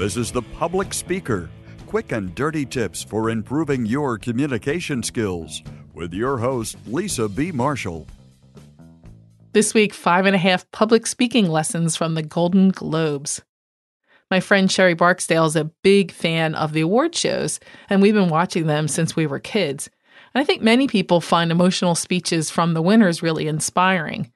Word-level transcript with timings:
This 0.00 0.16
is 0.16 0.32
The 0.32 0.40
Public 0.40 0.94
Speaker 0.94 1.50
quick 1.86 2.12
and 2.12 2.34
dirty 2.34 2.64
tips 2.64 3.02
for 3.02 3.28
improving 3.28 3.84
your 3.84 4.16
communication 4.16 5.02
skills 5.02 5.62
with 5.92 6.14
your 6.14 6.38
host, 6.38 6.78
Lisa 6.86 7.28
B. 7.28 7.52
Marshall. 7.52 8.06
This 9.52 9.74
week, 9.74 9.92
five 9.92 10.24
and 10.24 10.34
a 10.34 10.38
half 10.38 10.64
public 10.70 11.06
speaking 11.06 11.50
lessons 11.50 11.96
from 11.96 12.14
the 12.14 12.22
Golden 12.22 12.70
Globes. 12.70 13.42
My 14.30 14.40
friend 14.40 14.72
Sherry 14.72 14.94
Barksdale 14.94 15.44
is 15.44 15.54
a 15.54 15.70
big 15.82 16.12
fan 16.12 16.54
of 16.54 16.72
the 16.72 16.80
award 16.80 17.14
shows, 17.14 17.60
and 17.90 18.00
we've 18.00 18.14
been 18.14 18.30
watching 18.30 18.66
them 18.66 18.88
since 18.88 19.14
we 19.14 19.26
were 19.26 19.38
kids. 19.38 19.90
And 20.32 20.40
I 20.40 20.46
think 20.46 20.62
many 20.62 20.88
people 20.88 21.20
find 21.20 21.50
emotional 21.50 21.94
speeches 21.94 22.50
from 22.50 22.72
the 22.72 22.80
winners 22.80 23.22
really 23.22 23.48
inspiring. 23.48 24.32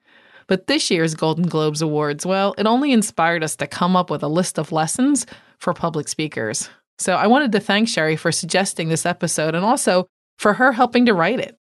But 0.47 0.67
this 0.67 0.91
year's 0.91 1.15
Golden 1.15 1.47
Globes 1.47 1.81
Awards, 1.81 2.25
well, 2.25 2.53
it 2.57 2.67
only 2.67 2.91
inspired 2.91 3.43
us 3.43 3.55
to 3.57 3.67
come 3.67 3.95
up 3.95 4.09
with 4.09 4.23
a 4.23 4.27
list 4.27 4.59
of 4.59 4.71
lessons 4.71 5.25
for 5.57 5.73
public 5.73 6.07
speakers. 6.07 6.69
So 6.97 7.15
I 7.15 7.27
wanted 7.27 7.51
to 7.53 7.59
thank 7.59 7.89
Sherry 7.89 8.15
for 8.15 8.31
suggesting 8.31 8.89
this 8.89 9.05
episode 9.05 9.55
and 9.55 9.65
also 9.65 10.07
for 10.37 10.53
her 10.53 10.71
helping 10.71 11.05
to 11.07 11.13
write 11.13 11.39
it. 11.39 11.57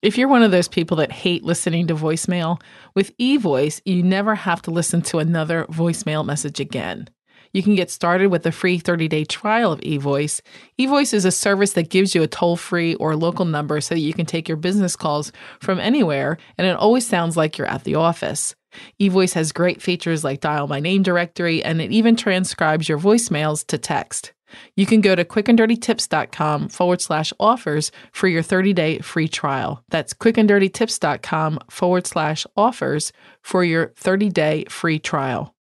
If 0.00 0.16
you're 0.16 0.28
one 0.28 0.42
of 0.42 0.52
those 0.52 0.68
people 0.68 0.96
that 0.98 1.10
hate 1.10 1.42
listening 1.42 1.88
to 1.88 1.94
voicemail, 1.94 2.60
with 2.94 3.16
eVoice, 3.18 3.80
you 3.84 4.02
never 4.02 4.36
have 4.36 4.62
to 4.62 4.70
listen 4.70 5.02
to 5.02 5.18
another 5.18 5.64
voicemail 5.66 6.24
message 6.24 6.60
again. 6.60 7.08
You 7.52 7.62
can 7.62 7.74
get 7.74 7.90
started 7.90 8.28
with 8.28 8.46
a 8.46 8.52
free 8.52 8.78
30 8.78 9.08
day 9.08 9.24
trial 9.24 9.72
of 9.72 9.80
eVoice. 9.80 10.40
eVoice 10.78 11.14
is 11.14 11.24
a 11.24 11.30
service 11.30 11.72
that 11.72 11.90
gives 11.90 12.14
you 12.14 12.22
a 12.22 12.26
toll 12.26 12.56
free 12.56 12.94
or 12.96 13.16
local 13.16 13.44
number 13.44 13.80
so 13.80 13.94
that 13.94 14.00
you 14.00 14.14
can 14.14 14.26
take 14.26 14.48
your 14.48 14.56
business 14.56 14.96
calls 14.96 15.32
from 15.60 15.78
anywhere, 15.78 16.38
and 16.56 16.66
it 16.66 16.76
always 16.76 17.06
sounds 17.06 17.36
like 17.36 17.58
you're 17.58 17.66
at 17.66 17.84
the 17.84 17.94
office. 17.94 18.54
eVoice 19.00 19.34
has 19.34 19.52
great 19.52 19.80
features 19.82 20.24
like 20.24 20.40
dial 20.40 20.68
my 20.68 20.80
name 20.80 21.02
directory, 21.02 21.62
and 21.62 21.80
it 21.80 21.92
even 21.92 22.16
transcribes 22.16 22.88
your 22.88 22.98
voicemails 22.98 23.66
to 23.66 23.78
text. 23.78 24.32
You 24.76 24.86
can 24.86 25.00
go 25.00 25.14
to 25.14 25.24
quickanddirtytips.com 25.24 26.68
forward 26.70 27.00
slash 27.00 27.32
offers 27.38 27.92
for 28.12 28.28
your 28.28 28.42
30 28.42 28.72
day 28.72 28.98
free 29.00 29.28
trial. 29.28 29.82
That's 29.90 30.14
quickanddirtytips.com 30.14 31.60
forward 31.70 32.06
slash 32.06 32.46
offers 32.56 33.12
for 33.42 33.64
your 33.64 33.92
30 33.96 34.30
day 34.30 34.64
free 34.68 34.98
trial. 34.98 35.54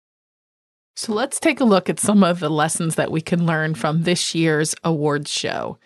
So 0.98 1.14
let's 1.14 1.42
take 1.42 1.60
a 1.60 1.66
look 1.66 1.90
at 1.90 2.00
some 2.00 2.24
of 2.24 2.40
the 2.40 2.50
lessons 2.50 2.96
that 2.96 3.12
we 3.12 3.20
can 3.20 3.46
learn 3.46 3.76
from 3.76 4.04
this 4.04 4.34
year's 4.34 4.74
awards 4.84 5.30
show. 5.30 5.78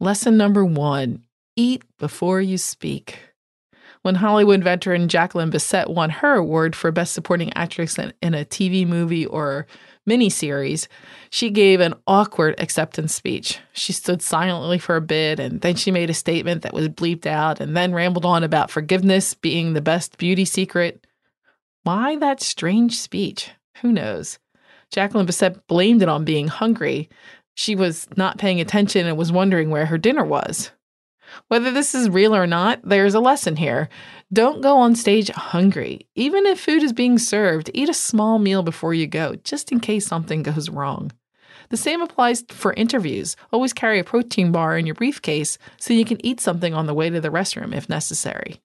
Lesson 0.00 0.36
number 0.36 0.64
one 0.64 1.22
eat 1.54 1.84
before 1.98 2.40
you 2.40 2.58
speak. 2.58 3.20
When 4.02 4.16
Hollywood 4.16 4.64
veteran 4.64 5.06
Jacqueline 5.06 5.52
Bisset 5.52 5.88
won 5.88 6.10
her 6.10 6.34
award 6.34 6.74
for 6.74 6.90
Best 6.90 7.14
Supporting 7.14 7.52
Actress 7.52 7.96
in 7.98 8.34
a 8.34 8.44
TV 8.44 8.84
movie 8.84 9.26
or 9.26 9.68
miniseries, 10.10 10.88
she 11.30 11.50
gave 11.50 11.78
an 11.78 11.94
awkward 12.08 12.56
acceptance 12.58 13.14
speech. 13.14 13.60
She 13.72 13.92
stood 13.92 14.20
silently 14.20 14.78
for 14.78 14.96
a 14.96 15.00
bit 15.00 15.38
and 15.38 15.60
then 15.60 15.76
she 15.76 15.92
made 15.92 16.10
a 16.10 16.14
statement 16.14 16.62
that 16.62 16.74
was 16.74 16.88
bleeped 16.88 17.26
out 17.26 17.60
and 17.60 17.76
then 17.76 17.94
rambled 17.94 18.24
on 18.24 18.42
about 18.42 18.72
forgiveness 18.72 19.34
being 19.34 19.72
the 19.72 19.80
best 19.80 20.18
beauty 20.18 20.44
secret. 20.44 21.06
Why 21.84 22.16
that 22.16 22.40
strange 22.40 22.98
speech? 22.98 23.50
Who 23.80 23.92
knows? 23.92 24.38
Jacqueline 24.90 25.26
Bisset 25.26 25.66
blamed 25.66 26.02
it 26.02 26.08
on 26.08 26.24
being 26.24 26.48
hungry. 26.48 27.08
She 27.54 27.74
was 27.74 28.06
not 28.16 28.38
paying 28.38 28.60
attention 28.60 29.06
and 29.06 29.16
was 29.16 29.32
wondering 29.32 29.70
where 29.70 29.86
her 29.86 29.98
dinner 29.98 30.24
was. 30.24 30.70
Whether 31.48 31.70
this 31.70 31.94
is 31.94 32.10
real 32.10 32.34
or 32.34 32.46
not, 32.46 32.80
there's 32.82 33.14
a 33.14 33.20
lesson 33.20 33.56
here. 33.56 33.88
Don't 34.32 34.60
go 34.60 34.76
on 34.76 34.94
stage 34.94 35.30
hungry. 35.30 36.06
Even 36.14 36.46
if 36.46 36.60
food 36.60 36.82
is 36.82 36.92
being 36.92 37.18
served, 37.18 37.70
eat 37.72 37.88
a 37.88 37.94
small 37.94 38.38
meal 38.38 38.62
before 38.62 38.92
you 38.92 39.06
go, 39.06 39.36
just 39.36 39.72
in 39.72 39.80
case 39.80 40.06
something 40.06 40.42
goes 40.42 40.68
wrong. 40.68 41.12
The 41.70 41.76
same 41.78 42.02
applies 42.02 42.44
for 42.48 42.74
interviews. 42.74 43.34
Always 43.50 43.72
carry 43.72 43.98
a 43.98 44.04
protein 44.04 44.52
bar 44.52 44.76
in 44.76 44.84
your 44.84 44.94
briefcase 44.94 45.56
so 45.78 45.94
you 45.94 46.04
can 46.04 46.24
eat 46.24 46.40
something 46.40 46.74
on 46.74 46.86
the 46.86 46.94
way 46.94 47.08
to 47.08 47.20
the 47.20 47.30
restroom 47.30 47.74
if 47.74 47.88
necessary. 47.88 48.60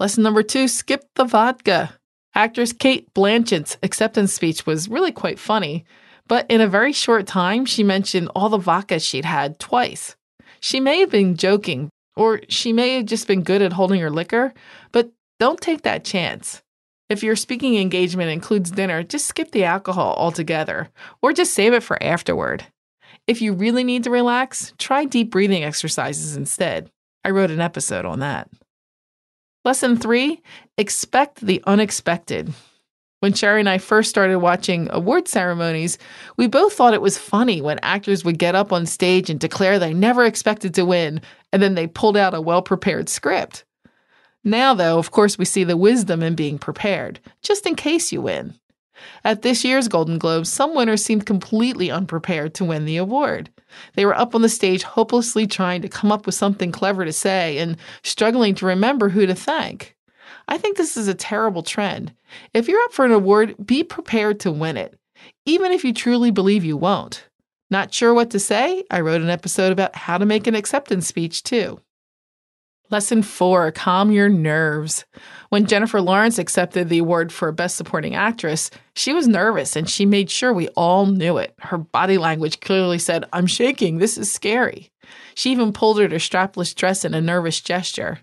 Lesson 0.00 0.24
number 0.24 0.42
two 0.42 0.66
skip 0.66 1.04
the 1.14 1.24
vodka. 1.24 1.94
Actress 2.36 2.74
Cate 2.74 3.12
Blanchett's 3.14 3.78
acceptance 3.82 4.34
speech 4.34 4.66
was 4.66 4.90
really 4.90 5.10
quite 5.10 5.38
funny, 5.38 5.86
but 6.28 6.44
in 6.50 6.60
a 6.60 6.68
very 6.68 6.92
short 6.92 7.26
time, 7.26 7.64
she 7.64 7.82
mentioned 7.82 8.28
all 8.36 8.50
the 8.50 8.58
vodka 8.58 9.00
she'd 9.00 9.24
had 9.24 9.58
twice. 9.58 10.16
She 10.60 10.78
may 10.78 11.00
have 11.00 11.10
been 11.10 11.38
joking, 11.38 11.88
or 12.14 12.42
she 12.50 12.74
may 12.74 12.96
have 12.96 13.06
just 13.06 13.26
been 13.26 13.42
good 13.42 13.62
at 13.62 13.72
holding 13.72 14.02
her 14.02 14.10
liquor, 14.10 14.52
but 14.92 15.10
don't 15.40 15.62
take 15.62 15.80
that 15.82 16.04
chance. 16.04 16.62
If 17.08 17.22
your 17.22 17.36
speaking 17.36 17.76
engagement 17.78 18.30
includes 18.30 18.70
dinner, 18.70 19.02
just 19.02 19.26
skip 19.26 19.52
the 19.52 19.64
alcohol 19.64 20.14
altogether, 20.18 20.90
or 21.22 21.32
just 21.32 21.54
save 21.54 21.72
it 21.72 21.82
for 21.82 22.02
afterward. 22.02 22.66
If 23.26 23.40
you 23.40 23.54
really 23.54 23.82
need 23.82 24.04
to 24.04 24.10
relax, 24.10 24.74
try 24.76 25.06
deep 25.06 25.30
breathing 25.30 25.64
exercises 25.64 26.36
instead. 26.36 26.90
I 27.24 27.30
wrote 27.30 27.50
an 27.50 27.62
episode 27.62 28.04
on 28.04 28.18
that. 28.18 28.50
Lesson 29.66 29.96
three 29.96 30.40
expect 30.78 31.40
the 31.40 31.60
unexpected. 31.66 32.54
When 33.18 33.32
Sherry 33.32 33.58
and 33.58 33.68
I 33.68 33.78
first 33.78 34.08
started 34.08 34.38
watching 34.38 34.88
award 34.92 35.26
ceremonies, 35.26 35.98
we 36.36 36.46
both 36.46 36.74
thought 36.74 36.94
it 36.94 37.02
was 37.02 37.18
funny 37.18 37.60
when 37.60 37.80
actors 37.82 38.24
would 38.24 38.38
get 38.38 38.54
up 38.54 38.72
on 38.72 38.86
stage 38.86 39.28
and 39.28 39.40
declare 39.40 39.80
they 39.80 39.92
never 39.92 40.24
expected 40.24 40.72
to 40.74 40.84
win, 40.84 41.20
and 41.52 41.60
then 41.60 41.74
they 41.74 41.88
pulled 41.88 42.16
out 42.16 42.32
a 42.32 42.40
well 42.40 42.62
prepared 42.62 43.08
script. 43.08 43.64
Now, 44.44 44.72
though, 44.72 45.00
of 45.00 45.10
course, 45.10 45.36
we 45.36 45.44
see 45.44 45.64
the 45.64 45.76
wisdom 45.76 46.22
in 46.22 46.36
being 46.36 46.60
prepared, 46.60 47.18
just 47.42 47.66
in 47.66 47.74
case 47.74 48.12
you 48.12 48.22
win. 48.22 48.54
At 49.24 49.42
this 49.42 49.64
year's 49.64 49.88
Golden 49.88 50.18
Globes, 50.18 50.52
some 50.52 50.74
winners 50.74 51.04
seemed 51.04 51.26
completely 51.26 51.90
unprepared 51.90 52.54
to 52.54 52.64
win 52.64 52.84
the 52.84 52.96
award. 52.96 53.50
They 53.94 54.06
were 54.06 54.16
up 54.16 54.34
on 54.34 54.42
the 54.42 54.48
stage 54.48 54.82
hopelessly 54.82 55.46
trying 55.46 55.82
to 55.82 55.88
come 55.88 56.12
up 56.12 56.26
with 56.26 56.34
something 56.34 56.72
clever 56.72 57.04
to 57.04 57.12
say 57.12 57.58
and 57.58 57.76
struggling 58.02 58.54
to 58.56 58.66
remember 58.66 59.08
who 59.08 59.26
to 59.26 59.34
thank. 59.34 59.96
I 60.48 60.58
think 60.58 60.76
this 60.76 60.96
is 60.96 61.08
a 61.08 61.14
terrible 61.14 61.62
trend. 61.62 62.14
If 62.54 62.68
you're 62.68 62.82
up 62.82 62.92
for 62.92 63.04
an 63.04 63.12
award, 63.12 63.54
be 63.64 63.82
prepared 63.82 64.40
to 64.40 64.52
win 64.52 64.76
it, 64.76 64.98
even 65.44 65.72
if 65.72 65.84
you 65.84 65.92
truly 65.92 66.30
believe 66.30 66.64
you 66.64 66.76
won't. 66.76 67.28
Not 67.70 67.92
sure 67.92 68.14
what 68.14 68.30
to 68.30 68.38
say? 68.38 68.84
I 68.90 69.00
wrote 69.00 69.22
an 69.22 69.30
episode 69.30 69.72
about 69.72 69.96
how 69.96 70.18
to 70.18 70.26
make 70.26 70.46
an 70.46 70.54
acceptance 70.54 71.08
speech, 71.08 71.42
too. 71.42 71.80
Lesson 72.88 73.22
four 73.22 73.72
calm 73.72 74.12
your 74.12 74.28
nerves. 74.28 75.04
When 75.48 75.66
Jennifer 75.66 76.00
Lawrence 76.00 76.38
accepted 76.38 76.88
the 76.88 76.98
award 76.98 77.32
for 77.32 77.50
Best 77.50 77.76
Supporting 77.76 78.14
Actress, 78.14 78.70
she 78.94 79.12
was 79.12 79.26
nervous 79.26 79.74
and 79.74 79.90
she 79.90 80.06
made 80.06 80.30
sure 80.30 80.52
we 80.52 80.68
all 80.68 81.06
knew 81.06 81.36
it. 81.36 81.52
Her 81.58 81.78
body 81.78 82.16
language 82.16 82.60
clearly 82.60 82.98
said, 83.00 83.24
I'm 83.32 83.48
shaking, 83.48 83.98
this 83.98 84.16
is 84.16 84.30
scary. 84.30 84.90
She 85.34 85.50
even 85.50 85.72
pulled 85.72 85.98
her 85.98 86.08
strapless 86.08 86.74
dress 86.74 87.04
in 87.04 87.12
a 87.12 87.20
nervous 87.20 87.60
gesture. 87.60 88.20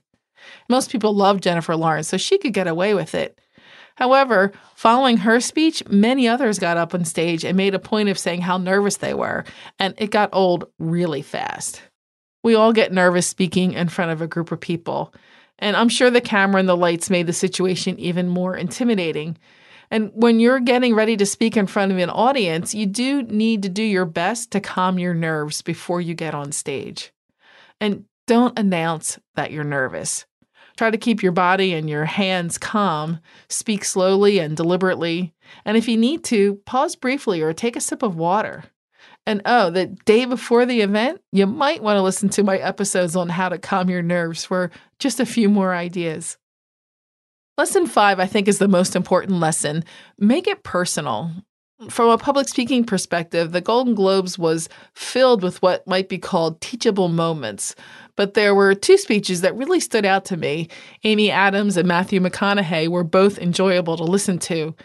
Most 0.69 0.89
people 0.91 1.13
love 1.13 1.41
Jennifer 1.41 1.75
Lawrence, 1.75 2.07
so 2.07 2.17
she 2.17 2.37
could 2.37 2.53
get 2.53 2.67
away 2.67 2.93
with 2.93 3.15
it. 3.15 3.39
However, 3.95 4.53
following 4.75 5.17
her 5.17 5.39
speech, 5.39 5.87
many 5.87 6.27
others 6.27 6.57
got 6.57 6.77
up 6.77 6.93
on 6.93 7.05
stage 7.05 7.43
and 7.43 7.55
made 7.55 7.75
a 7.75 7.79
point 7.79 8.09
of 8.09 8.17
saying 8.17 8.41
how 8.41 8.57
nervous 8.57 8.97
they 8.97 9.13
were, 9.13 9.43
and 9.77 9.93
it 9.97 10.09
got 10.09 10.29
old 10.33 10.65
really 10.79 11.21
fast. 11.21 11.81
We 12.43 12.55
all 12.55 12.73
get 12.73 12.91
nervous 12.91 13.25
speaking 13.25 13.73
in 13.73 13.89
front 13.89 14.11
of 14.11 14.21
a 14.21 14.27
group 14.27 14.51
of 14.51 14.59
people, 14.59 15.13
and 15.59 15.77
I'm 15.77 15.89
sure 15.89 16.09
the 16.09 16.21
camera 16.21 16.59
and 16.59 16.67
the 16.67 16.75
lights 16.75 17.09
made 17.09 17.27
the 17.27 17.33
situation 17.33 17.97
even 17.99 18.27
more 18.27 18.55
intimidating. 18.55 19.37
And 19.89 20.11
when 20.13 20.39
you're 20.39 20.59
getting 20.59 20.95
ready 20.95 21.15
to 21.17 21.25
speak 21.25 21.55
in 21.55 21.67
front 21.67 21.91
of 21.91 21.97
an 21.99 22.09
audience, 22.09 22.73
you 22.73 22.85
do 22.85 23.23
need 23.23 23.63
to 23.63 23.69
do 23.69 23.83
your 23.83 24.05
best 24.05 24.51
to 24.51 24.59
calm 24.59 24.99
your 24.99 25.13
nerves 25.13 25.61
before 25.61 26.01
you 26.01 26.15
get 26.15 26.33
on 26.33 26.51
stage. 26.51 27.13
And 27.79 28.05
don't 28.25 28.57
announce 28.57 29.19
that 29.35 29.51
you're 29.51 29.63
nervous. 29.63 30.25
Try 30.77 30.89
to 30.89 30.97
keep 30.97 31.21
your 31.21 31.31
body 31.31 31.73
and 31.73 31.89
your 31.89 32.05
hands 32.05 32.57
calm. 32.57 33.19
Speak 33.49 33.85
slowly 33.85 34.39
and 34.39 34.57
deliberately. 34.57 35.33
And 35.65 35.77
if 35.77 35.87
you 35.87 35.97
need 35.97 36.23
to, 36.25 36.55
pause 36.65 36.95
briefly 36.95 37.41
or 37.41 37.53
take 37.53 37.75
a 37.75 37.81
sip 37.81 38.01
of 38.01 38.15
water. 38.15 38.63
And 39.25 39.41
oh, 39.45 39.69
the 39.69 39.87
day 40.05 40.25
before 40.25 40.65
the 40.65 40.81
event, 40.81 41.21
you 41.31 41.47
might 41.47 41.81
want 41.81 41.97
to 41.97 42.01
listen 42.01 42.29
to 42.29 42.43
my 42.43 42.57
episodes 42.57 43.15
on 43.15 43.29
how 43.29 43.49
to 43.49 43.57
calm 43.57 43.89
your 43.89 44.01
nerves 44.01 44.43
for 44.43 44.69
just 44.99 45.19
a 45.19 45.25
few 45.25 45.47
more 45.47 45.73
ideas. 45.73 46.37
Lesson 47.57 47.87
five, 47.87 48.19
I 48.19 48.25
think, 48.25 48.47
is 48.47 48.57
the 48.57 48.67
most 48.67 48.95
important 48.95 49.39
lesson. 49.39 49.83
Make 50.17 50.47
it 50.47 50.63
personal. 50.63 51.31
From 51.89 52.09
a 52.09 52.17
public 52.17 52.47
speaking 52.47 52.83
perspective, 52.83 53.51
the 53.51 53.61
Golden 53.61 53.93
Globes 53.93 54.39
was 54.39 54.69
filled 54.93 55.43
with 55.43 55.61
what 55.61 55.87
might 55.87 56.09
be 56.09 56.17
called 56.17 56.61
teachable 56.61 57.09
moments. 57.09 57.75
But 58.15 58.33
there 58.33 58.55
were 58.55 58.75
two 58.75 58.97
speeches 58.97 59.41
that 59.41 59.55
really 59.55 59.79
stood 59.79 60.05
out 60.05 60.25
to 60.25 60.37
me. 60.37 60.69
Amy 61.03 61.29
Adams 61.29 61.77
and 61.77 61.87
Matthew 61.87 62.19
McConaughey 62.19 62.87
were 62.87 63.03
both 63.03 63.37
enjoyable 63.37 63.97
to 63.97 64.03
listen 64.03 64.39
to. 64.39 64.75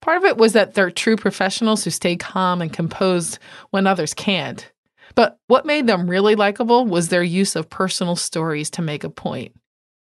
Part 0.00 0.18
of 0.18 0.24
it 0.24 0.36
was 0.36 0.52
that 0.52 0.74
they're 0.74 0.90
true 0.90 1.16
professionals 1.16 1.84
who 1.84 1.90
stay 1.90 2.16
calm 2.16 2.62
and 2.62 2.72
composed 2.72 3.38
when 3.70 3.86
others 3.86 4.14
can't. 4.14 4.70
But 5.14 5.38
what 5.48 5.66
made 5.66 5.86
them 5.86 6.08
really 6.08 6.34
likable 6.34 6.84
was 6.84 7.08
their 7.08 7.22
use 7.22 7.56
of 7.56 7.70
personal 7.70 8.14
stories 8.14 8.70
to 8.70 8.82
make 8.82 9.04
a 9.04 9.10
point. 9.10 9.52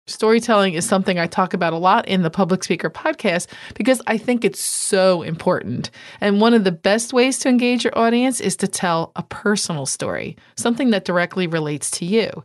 Storytelling 0.07 0.75
is 0.75 0.85
something 0.85 1.19
I 1.19 1.27
talk 1.27 1.55
about 1.55 1.73
a 1.73 1.79
lot 1.79 2.09
in 2.09 2.23
the 2.23 2.31
Public 2.31 2.65
Speaker 2.65 2.91
podcast 2.91 3.47
because 3.75 4.03
I 4.09 4.19
think 4.19 4.45
it's 4.45 4.61
so 4.61 5.23
important. 5.23 5.91
And 6.21 6.41
one 6.41 6.53
of 6.53 6.65
the 6.65 6.73
best 6.73 7.13
ways 7.13 7.39
to 7.39 7.49
engage 7.49 7.85
your 7.85 7.97
audience 7.97 8.41
is 8.41 8.57
to 8.57 8.69
tell 8.69 9.13
a 9.15 9.23
personal 9.23 9.87
story, 9.87 10.37
something 10.57 10.91
that 10.91 11.05
directly 11.05 11.47
relates 11.47 11.91
to 11.93 12.05
you. 12.05 12.45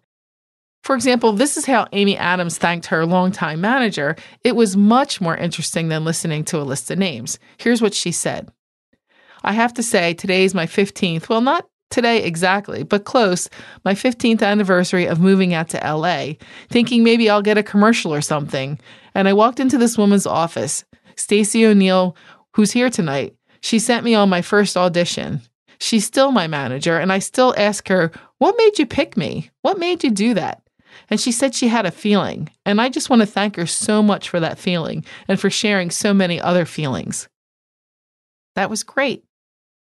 For 0.85 0.93
example, 0.93 1.33
this 1.33 1.57
is 1.57 1.65
how 1.65 1.87
Amy 1.93 2.15
Adams 2.15 2.59
thanked 2.59 2.85
her 2.85 3.07
longtime 3.07 3.59
manager. 3.59 4.15
It 4.43 4.55
was 4.55 4.77
much 4.77 5.19
more 5.19 5.35
interesting 5.35 5.87
than 5.87 6.05
listening 6.05 6.43
to 6.45 6.61
a 6.61 6.63
list 6.63 6.91
of 6.91 6.99
names. 6.99 7.39
Here's 7.57 7.81
what 7.81 7.95
she 7.95 8.11
said 8.11 8.51
I 9.43 9.53
have 9.53 9.73
to 9.73 9.83
say, 9.83 10.13
today 10.13 10.45
is 10.45 10.53
my 10.53 10.67
15th, 10.67 11.27
well, 11.27 11.41
not 11.41 11.67
today 11.89 12.23
exactly, 12.23 12.83
but 12.83 13.03
close, 13.03 13.49
my 13.83 13.95
15th 13.95 14.43
anniversary 14.43 15.07
of 15.07 15.19
moving 15.19 15.55
out 15.55 15.69
to 15.69 15.77
LA, 15.77 16.33
thinking 16.69 17.03
maybe 17.03 17.31
I'll 17.31 17.41
get 17.41 17.57
a 17.57 17.63
commercial 17.63 18.13
or 18.13 18.21
something. 18.21 18.79
And 19.15 19.27
I 19.27 19.33
walked 19.33 19.59
into 19.59 19.79
this 19.79 19.97
woman's 19.97 20.27
office, 20.27 20.85
Stacy 21.15 21.65
O'Neill, 21.65 22.15
who's 22.53 22.71
here 22.71 22.91
tonight. 22.91 23.33
She 23.61 23.79
sent 23.79 24.03
me 24.03 24.13
on 24.13 24.29
my 24.29 24.43
first 24.43 24.77
audition. 24.77 25.41
She's 25.79 26.05
still 26.05 26.31
my 26.31 26.45
manager, 26.45 26.99
and 26.99 27.11
I 27.11 27.17
still 27.17 27.55
ask 27.57 27.87
her, 27.87 28.11
What 28.37 28.55
made 28.55 28.77
you 28.77 28.85
pick 28.85 29.17
me? 29.17 29.49
What 29.63 29.79
made 29.79 30.03
you 30.03 30.11
do 30.11 30.35
that? 30.35 30.61
And 31.09 31.19
she 31.19 31.31
said 31.31 31.53
she 31.53 31.67
had 31.67 31.85
a 31.85 31.91
feeling. 31.91 32.49
And 32.65 32.81
I 32.81 32.89
just 32.89 33.09
want 33.09 33.21
to 33.21 33.25
thank 33.25 33.55
her 33.55 33.65
so 33.65 34.01
much 34.01 34.29
for 34.29 34.39
that 34.39 34.59
feeling 34.59 35.05
and 35.27 35.39
for 35.39 35.49
sharing 35.49 35.91
so 35.91 36.13
many 36.13 36.39
other 36.39 36.65
feelings. 36.65 37.27
That 38.55 38.69
was 38.69 38.83
great. 38.83 39.23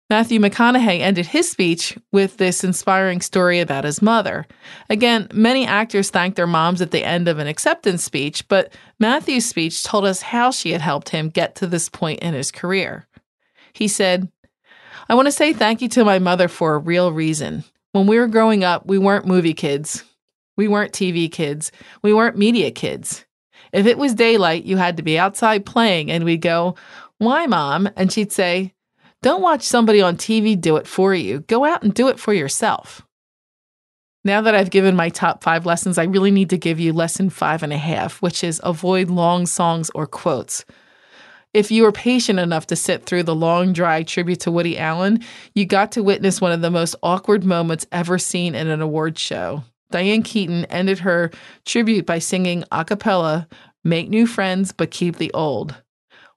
Matthew 0.09 0.39
McConaughey 0.39 1.01
ended 1.01 1.27
his 1.27 1.51
speech 1.51 1.95
with 2.11 2.37
this 2.37 2.63
inspiring 2.63 3.21
story 3.21 3.59
about 3.59 3.83
his 3.83 4.01
mother. 4.01 4.47
Again, 4.89 5.27
many 5.31 5.67
actors 5.67 6.09
thank 6.09 6.35
their 6.35 6.47
moms 6.47 6.81
at 6.81 6.89
the 6.89 7.03
end 7.03 7.27
of 7.27 7.37
an 7.37 7.45
acceptance 7.45 8.03
speech, 8.03 8.47
but 8.47 8.73
Matthew's 8.99 9.45
speech 9.45 9.83
told 9.83 10.05
us 10.05 10.23
how 10.23 10.49
she 10.49 10.71
had 10.71 10.81
helped 10.81 11.09
him 11.09 11.29
get 11.29 11.53
to 11.55 11.67
this 11.67 11.89
point 11.89 12.21
in 12.21 12.33
his 12.33 12.51
career. 12.51 13.05
He 13.71 13.87
said, 13.87 14.31
I 15.07 15.13
want 15.13 15.27
to 15.27 15.31
say 15.31 15.53
thank 15.53 15.79
you 15.79 15.89
to 15.89 16.03
my 16.03 16.17
mother 16.17 16.47
for 16.47 16.73
a 16.73 16.79
real 16.79 17.11
reason. 17.11 17.63
When 17.91 18.07
we 18.07 18.17
were 18.17 18.27
growing 18.27 18.63
up, 18.63 18.87
we 18.87 18.97
weren't 18.97 19.27
movie 19.27 19.53
kids. 19.53 20.03
We 20.59 20.67
weren't 20.67 20.91
TV 20.91 21.31
kids. 21.31 21.71
We 22.01 22.11
weren't 22.11 22.37
media 22.37 22.69
kids. 22.69 23.23
If 23.71 23.85
it 23.85 23.97
was 23.97 24.13
daylight, 24.13 24.65
you 24.65 24.75
had 24.75 24.97
to 24.97 25.03
be 25.03 25.17
outside 25.17 25.65
playing, 25.65 26.11
and 26.11 26.25
we'd 26.25 26.41
go, 26.41 26.75
Why, 27.17 27.47
mom? 27.47 27.87
And 27.95 28.11
she'd 28.11 28.33
say, 28.33 28.73
don't 29.21 29.41
watch 29.41 29.63
somebody 29.63 30.01
on 30.01 30.17
TV 30.17 30.59
do 30.59 30.75
it 30.75 30.85
for 30.85 31.15
you. 31.15 31.39
Go 31.47 31.63
out 31.63 31.83
and 31.83 31.93
do 31.93 32.09
it 32.09 32.19
for 32.19 32.33
yourself. 32.33 33.05
Now 34.25 34.41
that 34.41 34.53
I've 34.53 34.69
given 34.69 34.97
my 34.97 35.07
top 35.07 35.45
five 35.45 35.65
lessons, 35.65 35.97
I 35.97 36.03
really 36.03 36.29
need 36.29 36.49
to 36.49 36.57
give 36.57 36.77
you 36.77 36.91
lesson 36.91 37.29
five 37.29 37.63
and 37.63 37.71
a 37.71 37.77
half, 37.77 38.21
which 38.21 38.43
is 38.43 38.59
avoid 38.61 39.09
long 39.09 39.45
songs 39.45 39.89
or 39.95 40.07
quotes. 40.07 40.65
If 41.53 41.71
you 41.71 41.83
were 41.83 41.93
patient 41.93 42.37
enough 42.37 42.67
to 42.67 42.75
sit 42.75 43.05
through 43.05 43.23
the 43.23 43.33
long, 43.33 43.71
dry 43.71 44.03
tribute 44.03 44.41
to 44.41 44.51
Woody 44.51 44.77
Allen, 44.77 45.23
you 45.55 45.65
got 45.65 45.93
to 45.93 46.03
witness 46.03 46.41
one 46.41 46.51
of 46.51 46.59
the 46.59 46.69
most 46.69 46.97
awkward 47.01 47.45
moments 47.45 47.87
ever 47.93 48.17
seen 48.17 48.55
in 48.55 48.67
an 48.67 48.81
award 48.81 49.17
show. 49.17 49.63
Diane 49.91 50.23
Keaton 50.23 50.65
ended 50.65 50.99
her 50.99 51.31
tribute 51.65 52.05
by 52.05 52.19
singing 52.19 52.63
a 52.71 52.85
cappella, 52.85 53.47
Make 53.83 54.09
New 54.09 54.27
Friends 54.27 54.71
But 54.71 54.91
Keep 54.91 55.17
the 55.17 55.31
Old. 55.33 55.75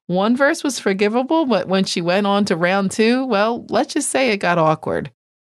One 0.07 0.37
verse 0.37 0.65
was 0.65 0.79
forgivable, 0.79 1.47
but 1.47 1.69
when 1.69 1.85
she 1.85 2.01
went 2.01 2.27
on 2.27 2.45
to 2.47 2.57
round 2.57 2.91
two, 2.91 3.25
well, 3.27 3.67
let's 3.69 3.95
just 3.95 4.11
say 4.11 4.31
it 4.31 4.39
got 4.39 4.59
awkward. 4.59 5.11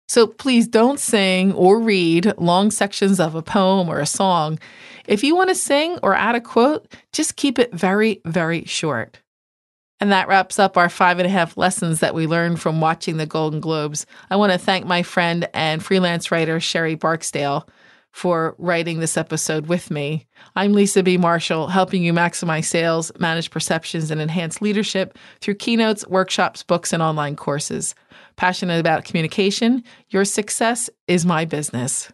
So 0.08 0.26
please 0.26 0.66
don't 0.66 0.98
sing 0.98 1.52
or 1.52 1.78
read 1.78 2.36
long 2.36 2.70
sections 2.70 3.20
of 3.20 3.34
a 3.34 3.42
poem 3.42 3.88
or 3.88 4.00
a 4.00 4.06
song. 4.06 4.58
If 5.06 5.22
you 5.22 5.36
want 5.36 5.50
to 5.50 5.54
sing 5.54 5.98
or 6.02 6.14
add 6.14 6.34
a 6.34 6.40
quote, 6.40 6.92
just 7.12 7.36
keep 7.36 7.58
it 7.58 7.72
very, 7.72 8.20
very 8.24 8.64
short. 8.64 9.20
And 10.00 10.10
that 10.10 10.28
wraps 10.28 10.58
up 10.58 10.76
our 10.76 10.88
five 10.88 11.18
and 11.18 11.26
a 11.26 11.30
half 11.30 11.56
lessons 11.56 12.00
that 12.00 12.14
we 12.14 12.26
learned 12.26 12.60
from 12.60 12.80
watching 12.80 13.18
the 13.18 13.26
Golden 13.26 13.60
Globes. 13.60 14.06
I 14.30 14.36
want 14.36 14.50
to 14.50 14.58
thank 14.58 14.84
my 14.84 15.02
friend 15.02 15.48
and 15.54 15.84
freelance 15.84 16.32
writer, 16.32 16.58
Sherry 16.58 16.96
Barksdale 16.96 17.68
for 18.12 18.54
writing 18.58 19.00
this 19.00 19.16
episode 19.16 19.66
with 19.66 19.90
me. 19.90 20.26
I'm 20.56 20.72
Lisa 20.72 21.02
B. 21.02 21.16
Marshall, 21.16 21.68
helping 21.68 22.02
you 22.02 22.12
maximize 22.12 22.64
sales, 22.64 23.12
manage 23.18 23.50
perceptions, 23.50 24.10
and 24.10 24.20
enhance 24.20 24.60
leadership 24.60 25.16
through 25.40 25.54
keynotes, 25.54 26.06
workshops, 26.08 26.62
books, 26.62 26.92
and 26.92 27.02
online 27.02 27.36
courses. 27.36 27.94
Passionate 28.36 28.80
about 28.80 29.04
communication, 29.04 29.84
your 30.08 30.24
success 30.24 30.90
is 31.06 31.24
my 31.26 31.44
business. 31.44 32.10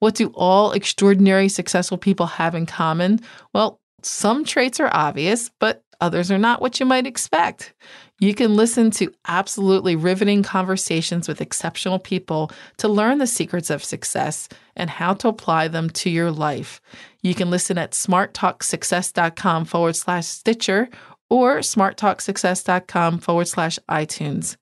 What 0.00 0.14
do 0.14 0.32
all 0.34 0.72
extraordinary 0.72 1.48
successful 1.48 1.98
people 1.98 2.26
have 2.26 2.54
in 2.54 2.66
common? 2.66 3.20
Well, 3.52 3.80
some 4.02 4.44
traits 4.44 4.80
are 4.80 4.90
obvious, 4.92 5.50
but 5.58 5.84
others 6.00 6.30
are 6.30 6.38
not 6.38 6.60
what 6.60 6.80
you 6.80 6.86
might 6.86 7.06
expect. 7.06 7.74
You 8.18 8.34
can 8.34 8.54
listen 8.54 8.90
to 8.92 9.12
absolutely 9.26 9.96
riveting 9.96 10.42
conversations 10.42 11.26
with 11.26 11.40
exceptional 11.40 11.98
people 11.98 12.50
to 12.78 12.88
learn 12.88 13.18
the 13.18 13.26
secrets 13.26 13.70
of 13.70 13.82
success 13.82 14.48
and 14.76 14.90
how 14.90 15.14
to 15.14 15.28
apply 15.28 15.68
them 15.68 15.88
to 15.90 16.10
your 16.10 16.30
life. 16.30 16.80
You 17.22 17.34
can 17.34 17.50
listen 17.50 17.78
at 17.78 17.92
smarttalksuccess.com 17.92 19.64
forward 19.64 19.96
slash 19.96 20.26
Stitcher 20.26 20.88
or 21.30 21.58
smarttalksuccess.com 21.58 23.18
forward 23.20 23.48
slash 23.48 23.78
iTunes. 23.88 24.56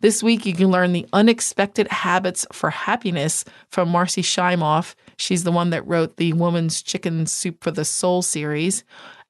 This 0.00 0.22
week, 0.22 0.44
you 0.46 0.52
can 0.52 0.68
learn 0.68 0.92
the 0.92 1.06
unexpected 1.12 1.88
habits 1.88 2.46
for 2.52 2.70
happiness 2.70 3.44
from 3.68 3.88
Marci 3.88 4.22
Shimoff. 4.22 4.94
She's 5.16 5.44
the 5.44 5.52
one 5.52 5.70
that 5.70 5.86
wrote 5.86 6.16
the 6.16 6.32
Woman's 6.32 6.82
Chicken 6.82 7.26
Soup 7.26 7.62
for 7.62 7.70
the 7.70 7.84
Soul 7.84 8.22
series. 8.22 8.84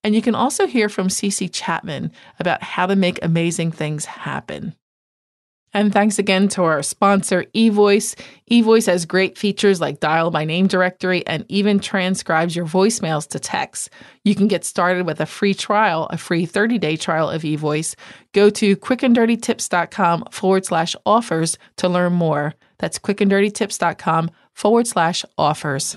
And 0.05 0.15
you 0.15 0.23
can 0.23 0.35
also 0.35 0.67
hear 0.67 0.89
from 0.89 1.09
Cece 1.09 1.51
Chapman 1.53 2.13
about 2.39 2.63
how 2.63 2.87
to 2.87 2.97
make 2.97 3.23
amazing 3.23 3.73
things 3.73 4.05
happen. 4.05 4.75
And 5.75 5.93
thanks 5.93 6.19
again 6.19 6.49
to 6.49 6.65
our 6.65 6.83
sponsor, 6.83 7.45
eVoice. 7.55 8.15
eVoice 8.51 8.87
has 8.87 9.07
great 9.07 9.39
features 9.39 9.81
like 9.81 10.01
dial 10.01 10.31
by 10.31 10.45
name 10.45 10.67
directory 10.67 11.27
and 11.27 11.47
even 11.49 11.81
transcribes 11.81 12.55
your 12.55 12.67
voicemails 12.67 13.27
to 13.29 13.39
text. 13.39 13.89
You 14.23 14.35
can 14.35 14.49
get 14.49 14.67
started 14.67 15.07
with 15.07 15.21
a 15.21 15.27
free 15.27 15.55
trial, 15.55 16.09
a 16.11 16.19
free 16.19 16.45
30 16.45 16.79
day 16.79 16.97
trial 16.97 17.31
of 17.31 17.43
eVoice. 17.43 17.95
Go 18.33 18.51
to 18.51 18.77
quickanddirtytips.com 18.77 20.25
forward 20.31 20.67
slash 20.67 20.95
offers 21.07 21.57
to 21.77 21.89
learn 21.89 22.13
more. 22.13 22.55
That's 22.79 22.99
quickanddirtytips.com 22.99 24.31
forward 24.53 24.87
slash 24.87 25.25
offers. 25.39 25.97